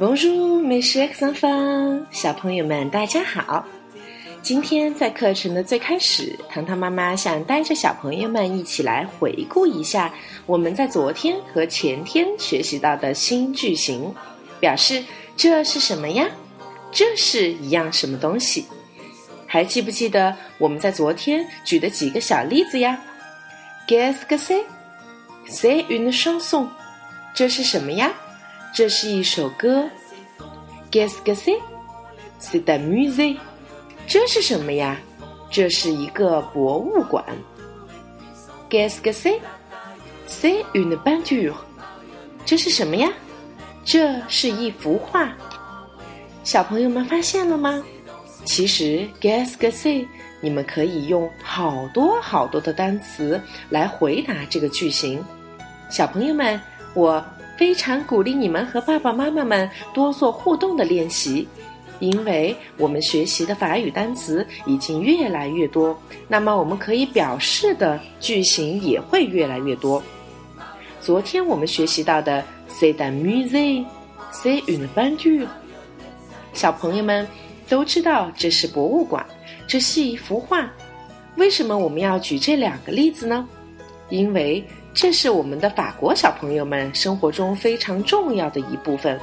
[0.00, 3.66] Bonjour, mes chers enfants，小朋友们，大家好。
[4.40, 10.10] 今天在课程的最开始，糖糖妈妈想带着小朋友们一起来回顾一下
[10.46, 14.14] 我们在昨天和前天学习到的新句型，
[14.58, 15.04] 表示
[15.36, 16.26] 这是什么呀？
[16.90, 18.64] 这是一样什么东西？
[19.46, 22.98] 还记不记得我们在昨天举的几个小例子呀
[23.86, 24.64] ？Qu'est-ce que c'est?
[25.46, 26.68] C'est une chanson。
[27.34, 28.10] 这是什么呀？
[28.72, 29.90] 这是一首歌
[30.92, 33.36] ，Guess Guessy，See the music。
[34.06, 34.96] 这是什么呀？
[35.50, 37.24] 这是一个博物馆。
[38.70, 41.52] Guess Guessy，See in the bandu。
[42.46, 43.12] 这是什么呀？
[43.84, 45.32] 这是一幅画。
[46.44, 47.82] 小朋友们发现了吗？
[48.44, 50.06] 其实 guess g u e s s
[50.40, 55.22] 你们可以用好多好多的单词来回答这个句型。
[55.90, 56.58] 小朋友们，
[56.94, 57.22] 我。
[57.60, 61.46] 非常鼓励你们和爸爸妈妈们多做互动的练习。
[61.98, 65.94] 因为我们学习的法语单词已经越来越多，
[66.26, 70.02] 那么我们可以表示的句型也会越来越多。
[71.02, 75.46] 昨天我们学习到的 “c'est un musée”，“c'est une peinture”，
[76.54, 77.28] 小朋友们
[77.68, 79.22] 都知道这是博物馆，
[79.66, 80.72] 这是一幅画。
[81.36, 83.46] 为什么我们要举这两个例子呢？
[84.08, 89.18] 因为这是我们的法国小朋友们生活中非常重要的一部分。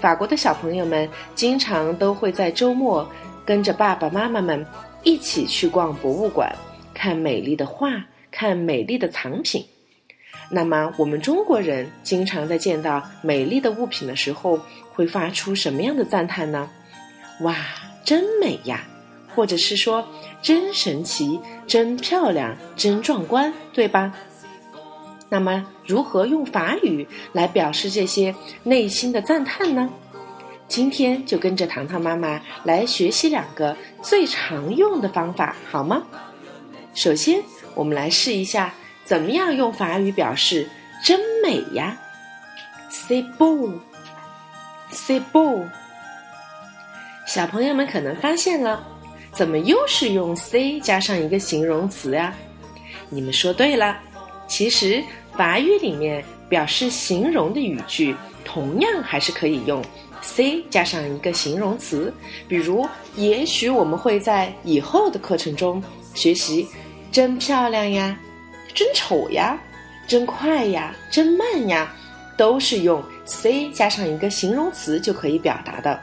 [0.00, 3.08] 法国的小朋友们经常都会在周末
[3.44, 4.64] 跟着爸爸妈妈们
[5.02, 6.54] 一起去逛博物馆，
[6.94, 9.64] 看美丽的画，看美丽的藏品。
[10.50, 14.58] 那么，我们中国人经常在见到美丽的物品的时候，
[14.92, 16.68] 会发出什么样的赞叹呢？
[17.40, 17.56] 哇，
[18.04, 18.84] 真美呀！
[19.34, 20.06] 或者是说，
[20.42, 24.14] 真神奇，真漂亮，真壮观，对吧？
[25.28, 29.90] 那么，如何用法语来表示这些内心的赞叹呢？
[30.68, 36.02] 今天就跟着糖糖妈妈来学习两个最常用的方法，好吗？
[36.94, 37.42] 首先，
[37.74, 38.72] 我们来试一下
[39.04, 40.68] 怎么样用法语表示
[41.04, 41.96] “真美呀
[42.90, 45.66] ”，“c'est beau”，“c'est beau”。
[47.26, 48.86] 小朋友们可能发现了，
[49.32, 52.32] 怎么又是用 “c” 加上一个形容词呀？
[53.10, 53.98] 你们说对了，
[54.54, 55.02] 其实。
[55.36, 59.84] 法语里面表示形容的语句，同样还是可以用
[60.22, 62.14] c 加上一个形容词。
[62.46, 65.82] 比如，也许我们会在以后的课程中
[66.14, 66.68] 学习
[67.10, 68.16] “真漂亮呀
[68.72, 69.58] ”“真丑呀
[70.06, 71.92] ”“真快呀”“真慢呀”，
[72.38, 76.00] 都是用 c 加上一个形容词就可以表达的。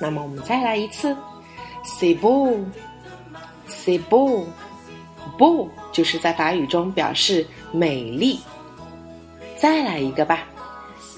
[0.00, 1.16] 那么，我们再来一次
[1.84, 4.00] ：“c'est beau”，“c'est
[5.38, 5.70] 不。
[5.90, 8.38] 就是在法语中表示美丽。
[9.56, 10.46] 再来一个吧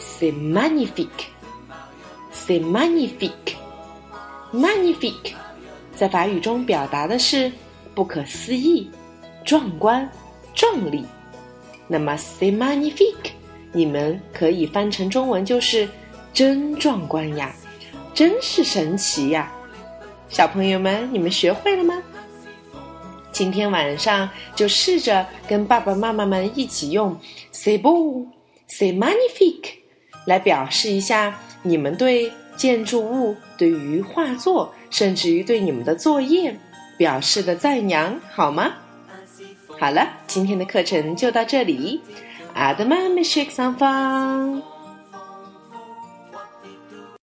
[0.00, 5.34] ，c'est magnifique，c'est magnifique，magnifique，
[5.94, 7.52] 在法语中表达的是
[7.94, 8.90] 不可思议、
[9.44, 10.10] 壮观、
[10.54, 11.04] 壮丽。
[11.86, 13.30] 那么 c'est magnifique，
[13.72, 15.88] 你们可以翻成中文就是
[16.32, 17.54] 真壮观呀，
[18.12, 19.52] 真是神奇呀。
[20.28, 22.02] 小朋友们，你们学会了吗？
[23.34, 27.18] 今天晚上就试着跟爸爸妈妈们一起用
[27.50, 28.24] “say beau”、
[28.68, 29.72] “c'est magnifique”
[30.24, 36.56] 来表示一下你们对建筑物、对于画作，甚至于对你们的作业
[36.96, 38.72] 表示的赞扬，好吗？
[39.80, 42.00] 好了，今天的课程就到这里。
[42.54, 44.73] 阿德玛，美食上方。